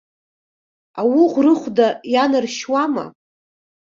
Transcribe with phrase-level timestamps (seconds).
[0.99, 3.05] Ауӷә рыхәда ианаршьуама?